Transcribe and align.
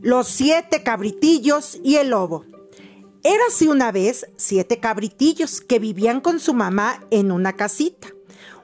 Los 0.00 0.28
siete 0.28 0.82
cabritillos 0.82 1.78
y 1.82 1.96
el 1.96 2.10
lobo. 2.10 2.44
Érase 3.22 3.68
una 3.68 3.90
vez 3.90 4.26
siete 4.36 4.80
cabritillos 4.80 5.60
que 5.60 5.78
vivían 5.78 6.20
con 6.20 6.40
su 6.40 6.52
mamá 6.52 7.00
en 7.10 7.32
una 7.32 7.54
casita. 7.54 8.08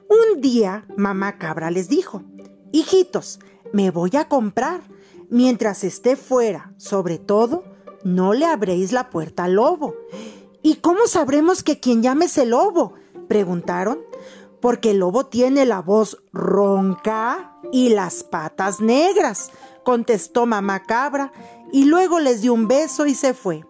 Un 0.07 0.41
día, 0.41 0.85
mamá 0.97 1.37
cabra 1.37 1.71
les 1.71 1.89
dijo, 1.89 2.23
Hijitos, 2.71 3.39
me 3.73 3.91
voy 3.91 4.11
a 4.15 4.27
comprar. 4.27 4.81
Mientras 5.29 5.83
esté 5.83 6.15
fuera, 6.15 6.73
sobre 6.77 7.17
todo, 7.17 7.63
no 8.03 8.33
le 8.33 8.45
abréis 8.45 8.91
la 8.91 9.09
puerta 9.09 9.45
al 9.45 9.53
lobo. 9.53 9.95
¿Y 10.61 10.75
cómo 10.75 11.07
sabremos 11.07 11.63
que 11.63 11.79
quien 11.79 12.03
llame 12.03 12.25
es 12.25 12.37
el 12.37 12.49
lobo? 12.49 12.93
preguntaron. 13.27 13.99
Porque 14.61 14.91
el 14.91 14.99
lobo 14.99 15.25
tiene 15.25 15.65
la 15.65 15.81
voz 15.81 16.23
ronca 16.31 17.57
y 17.71 17.89
las 17.89 18.23
patas 18.23 18.79
negras, 18.79 19.51
contestó 19.83 20.45
mamá 20.45 20.83
cabra, 20.83 21.31
y 21.71 21.85
luego 21.85 22.19
les 22.19 22.41
dio 22.41 22.53
un 22.53 22.67
beso 22.67 23.05
y 23.05 23.15
se 23.15 23.33
fue. 23.33 23.65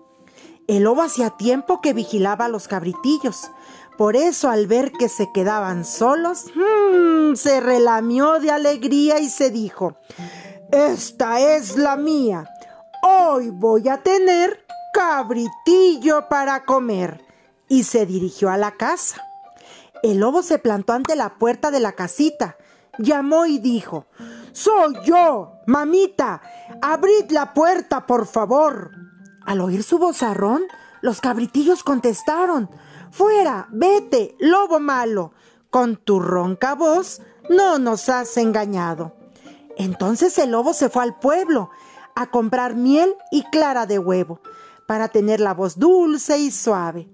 El 0.68 0.84
lobo 0.84 1.02
hacía 1.02 1.32
tiempo 1.32 1.82
que 1.82 1.94
vigilaba 1.94 2.46
a 2.46 2.50
los 2.50 2.68
cabritillos. 2.68 3.52
Por 3.98 4.16
eso 4.16 4.50
al 4.50 4.68
ver 4.68 4.92
que 4.92 5.10
se 5.10 5.32
quedaban 5.34 5.86
solos, 5.86 6.46
hmm, 6.56 7.36
se 7.36 7.60
relamió 7.60 8.40
de 8.40 8.52
alegría 8.52 9.20
y 9.20 9.30
se 9.30 9.50
dijo, 9.50 9.98
Esta 10.72 11.40
es 11.40 11.76
la 11.78 11.96
mía. 11.98 12.50
Hoy 13.04 13.50
voy 13.50 13.90
a 13.90 13.98
tener 13.98 14.66
cabritillo 14.94 16.28
para 16.30 16.66
comer. 16.66 17.24
Y 17.68 17.84
se 17.84 18.06
dirigió 18.06 18.50
a 18.50 18.58
la 18.58 18.72
casa. 18.72 19.31
El 20.04 20.20
lobo 20.20 20.42
se 20.42 20.58
plantó 20.58 20.94
ante 20.94 21.16
la 21.16 21.36
puerta 21.36 21.70
de 21.72 21.80
la 21.80 21.92
casita, 21.94 22.58
llamó 22.98 23.46
y 23.46 23.60
dijo, 23.60 24.08
Soy 24.52 24.96
yo, 25.06 25.54
mamita, 25.68 26.42
abrid 26.82 27.30
la 27.30 27.54
puerta, 27.54 28.08
por 28.08 28.26
favor. 28.26 28.92
Al 29.46 29.62
oír 29.62 29.84
su 29.84 30.00
vozarrón, 30.00 30.64
los 31.02 31.22
cabritillos 31.22 31.84
contestaron, 31.84 32.70
Fuera, 33.12 33.68
vete, 33.72 34.36
lobo 34.40 34.80
malo, 34.80 35.34
con 35.70 35.98
tu 35.98 36.20
ronca 36.20 36.76
voz 36.76 37.22
no 37.50 37.78
nos 37.78 38.10
has 38.10 38.38
engañado. 38.38 39.16
Entonces 39.78 40.38
el 40.38 40.52
lobo 40.52 40.74
se 40.74 40.90
fue 40.90 41.04
al 41.04 41.20
pueblo 41.20 41.70
a 42.16 42.30
comprar 42.30 42.76
miel 42.76 43.14
y 43.32 43.44
clara 43.44 43.86
de 43.86 44.00
huevo, 44.00 44.40
para 44.88 45.10
tener 45.10 45.40
la 45.40 45.54
voz 45.54 45.78
dulce 45.78 46.40
y 46.40 46.52
suave. 46.52 47.10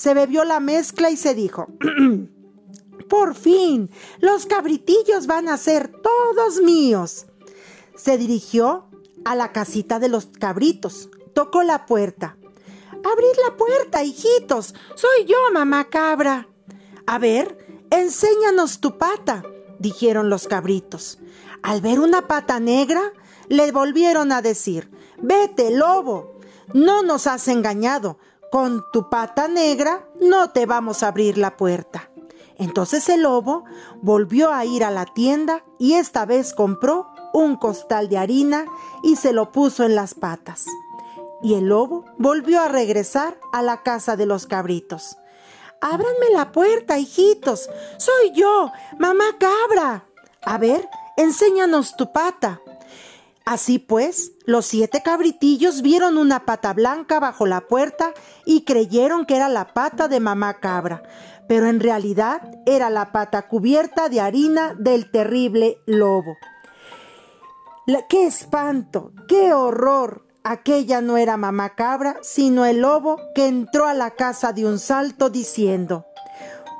Se 0.00 0.14
bebió 0.14 0.44
la 0.44 0.60
mezcla 0.60 1.10
y 1.10 1.18
se 1.18 1.34
dijo, 1.34 1.66
Por 3.10 3.34
fin, 3.34 3.90
los 4.20 4.46
cabritillos 4.46 5.26
van 5.26 5.46
a 5.46 5.58
ser 5.58 5.88
todos 5.88 6.62
míos. 6.62 7.26
Se 7.96 8.16
dirigió 8.16 8.88
a 9.26 9.34
la 9.34 9.52
casita 9.52 9.98
de 9.98 10.08
los 10.08 10.24
cabritos, 10.24 11.10
tocó 11.34 11.62
la 11.62 11.84
puerta. 11.84 12.38
Abrid 12.92 13.36
la 13.46 13.58
puerta, 13.58 14.02
hijitos. 14.02 14.74
Soy 14.94 15.26
yo, 15.26 15.36
mamá 15.52 15.90
cabra. 15.90 16.48
A 17.06 17.18
ver, 17.18 17.58
enséñanos 17.90 18.80
tu 18.80 18.96
pata, 18.96 19.42
dijeron 19.80 20.30
los 20.30 20.48
cabritos. 20.48 21.18
Al 21.62 21.82
ver 21.82 22.00
una 22.00 22.26
pata 22.26 22.58
negra, 22.58 23.02
le 23.48 23.70
volvieron 23.70 24.32
a 24.32 24.40
decir, 24.40 24.90
vete, 25.18 25.70
lobo, 25.70 26.40
no 26.72 27.02
nos 27.02 27.26
has 27.26 27.48
engañado, 27.48 28.16
con 28.50 28.84
tu 28.92 29.08
pata 29.08 29.48
negra 29.48 30.06
no 30.20 30.50
te 30.50 30.66
vamos 30.66 31.02
a 31.02 31.08
abrir 31.08 31.38
la 31.38 31.56
puerta. 31.56 32.10
Entonces 32.58 33.08
el 33.08 33.22
lobo 33.22 33.64
volvió 34.02 34.52
a 34.52 34.64
ir 34.64 34.84
a 34.84 34.90
la 34.90 35.06
tienda 35.06 35.64
y 35.78 35.94
esta 35.94 36.26
vez 36.26 36.52
compró 36.52 37.08
un 37.32 37.56
costal 37.56 38.08
de 38.08 38.18
harina 38.18 38.66
y 39.02 39.16
se 39.16 39.32
lo 39.32 39.52
puso 39.52 39.84
en 39.84 39.94
las 39.94 40.14
patas 40.14 40.66
y 41.42 41.54
el 41.54 41.66
lobo 41.66 42.04
volvió 42.18 42.60
a 42.60 42.68
regresar 42.68 43.38
a 43.52 43.62
la 43.62 43.82
casa 43.82 44.16
de 44.16 44.26
los 44.26 44.46
cabritos. 44.46 45.16
Ábranme 45.80 46.30
la 46.32 46.52
puerta, 46.52 46.98
hijitos. 46.98 47.70
Soy 47.96 48.32
yo, 48.34 48.70
mamá 48.98 49.24
cabra. 49.38 50.04
A 50.42 50.58
ver, 50.58 50.88
enséñanos 51.16 51.96
tu 51.96 52.12
pata. 52.12 52.60
Así 53.44 53.78
pues, 53.78 54.32
los 54.44 54.66
siete 54.66 55.02
cabritillos 55.02 55.82
vieron 55.82 56.18
una 56.18 56.44
pata 56.44 56.72
blanca 56.72 57.20
bajo 57.20 57.46
la 57.46 57.62
puerta 57.62 58.12
y 58.44 58.64
creyeron 58.64 59.26
que 59.26 59.36
era 59.36 59.48
la 59.48 59.72
pata 59.74 60.08
de 60.08 60.20
mamá 60.20 60.60
cabra, 60.60 61.02
pero 61.48 61.66
en 61.66 61.80
realidad 61.80 62.42
era 62.66 62.90
la 62.90 63.12
pata 63.12 63.48
cubierta 63.48 64.08
de 64.08 64.20
harina 64.20 64.74
del 64.78 65.10
terrible 65.10 65.78
lobo. 65.86 66.36
¡Qué 68.08 68.26
espanto! 68.26 69.12
¡Qué 69.26 69.52
horror! 69.52 70.26
Aquella 70.44 71.00
no 71.00 71.16
era 71.16 71.36
mamá 71.36 71.74
cabra, 71.74 72.18
sino 72.22 72.64
el 72.64 72.80
lobo 72.80 73.18
que 73.34 73.46
entró 73.46 73.86
a 73.86 73.94
la 73.94 74.12
casa 74.12 74.52
de 74.52 74.64
un 74.64 74.78
salto 74.78 75.28
diciendo, 75.28 76.06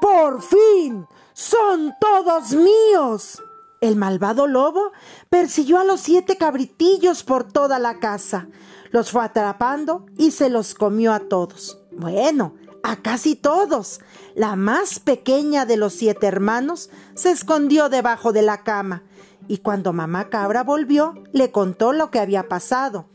¡Por 0.00 0.40
fin! 0.40 1.06
¡Son 1.32 1.94
todos 2.00 2.52
míos! 2.52 3.42
El 3.80 3.96
malvado 3.96 4.46
lobo 4.46 4.92
persiguió 5.30 5.78
a 5.78 5.84
los 5.84 6.00
siete 6.00 6.36
cabritillos 6.36 7.22
por 7.22 7.50
toda 7.50 7.78
la 7.78 7.98
casa, 7.98 8.48
los 8.90 9.10
fue 9.10 9.24
atrapando 9.24 10.04
y 10.18 10.32
se 10.32 10.50
los 10.50 10.74
comió 10.74 11.14
a 11.14 11.20
todos. 11.20 11.78
Bueno, 11.90 12.56
a 12.82 12.96
casi 12.96 13.36
todos. 13.36 14.00
La 14.34 14.54
más 14.56 15.00
pequeña 15.00 15.64
de 15.64 15.78
los 15.78 15.94
siete 15.94 16.26
hermanos 16.26 16.90
se 17.14 17.30
escondió 17.30 17.88
debajo 17.88 18.32
de 18.32 18.42
la 18.42 18.64
cama, 18.64 19.02
y 19.48 19.58
cuando 19.58 19.94
mamá 19.94 20.28
cabra 20.28 20.62
volvió, 20.62 21.14
le 21.32 21.50
contó 21.50 21.92
lo 21.92 22.10
que 22.10 22.20
había 22.20 22.48
pasado. 22.48 23.06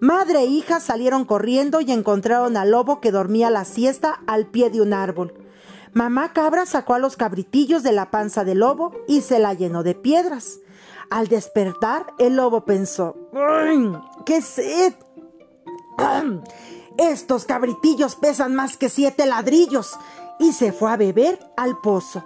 Madre 0.00 0.40
e 0.40 0.46
hija 0.46 0.78
salieron 0.78 1.24
corriendo 1.24 1.80
y 1.80 1.90
encontraron 1.90 2.56
al 2.56 2.70
lobo 2.70 3.00
que 3.00 3.10
dormía 3.10 3.50
la 3.50 3.64
siesta 3.64 4.20
al 4.26 4.46
pie 4.46 4.70
de 4.70 4.82
un 4.82 4.92
árbol. 4.92 5.45
Mamá 5.96 6.34
cabra 6.34 6.66
sacó 6.66 6.92
a 6.92 6.98
los 6.98 7.16
cabritillos 7.16 7.82
de 7.82 7.90
la 7.90 8.10
panza 8.10 8.44
del 8.44 8.58
lobo 8.58 8.92
y 9.08 9.22
se 9.22 9.38
la 9.38 9.54
llenó 9.54 9.82
de 9.82 9.94
piedras. 9.94 10.58
Al 11.08 11.28
despertar, 11.28 12.12
el 12.18 12.36
lobo 12.36 12.66
pensó, 12.66 13.16
¡qué 14.26 14.42
sed! 14.42 14.92
Estos 16.98 17.46
cabritillos 17.46 18.14
pesan 18.14 18.54
más 18.54 18.76
que 18.76 18.90
siete 18.90 19.24
ladrillos. 19.24 19.98
Y 20.38 20.52
se 20.52 20.70
fue 20.70 20.92
a 20.92 20.98
beber 20.98 21.38
al 21.56 21.78
pozo. 21.78 22.22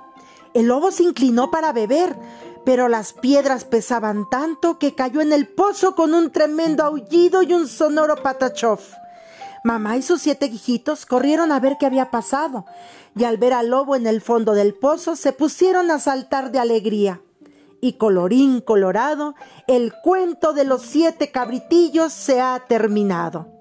El 0.52 0.66
lobo 0.66 0.90
se 0.90 1.04
inclinó 1.04 1.52
para 1.52 1.72
beber, 1.72 2.18
pero 2.64 2.88
las 2.88 3.12
piedras 3.12 3.64
pesaban 3.64 4.28
tanto 4.28 4.80
que 4.80 4.96
cayó 4.96 5.20
en 5.20 5.32
el 5.32 5.46
pozo 5.46 5.94
con 5.94 6.12
un 6.12 6.32
tremendo 6.32 6.82
aullido 6.82 7.44
y 7.44 7.52
un 7.52 7.68
sonoro 7.68 8.16
patachof. 8.16 8.94
Mamá 9.62 9.96
y 9.96 10.02
sus 10.02 10.22
siete 10.22 10.46
hijitos 10.46 11.04
corrieron 11.04 11.52
a 11.52 11.60
ver 11.60 11.76
qué 11.78 11.86
había 11.86 12.10
pasado, 12.10 12.64
y 13.16 13.24
al 13.24 13.36
ver 13.36 13.52
al 13.52 13.68
lobo 13.68 13.94
en 13.94 14.06
el 14.06 14.20
fondo 14.20 14.54
del 14.54 14.74
pozo 14.74 15.16
se 15.16 15.32
pusieron 15.32 15.90
a 15.90 15.98
saltar 15.98 16.50
de 16.50 16.58
alegría. 16.58 17.20
Y 17.82 17.94
colorín 17.94 18.60
colorado, 18.60 19.34
el 19.66 19.92
cuento 20.02 20.52
de 20.52 20.64
los 20.64 20.82
siete 20.82 21.30
cabritillos 21.30 22.12
se 22.12 22.40
ha 22.40 22.64
terminado. 22.68 23.59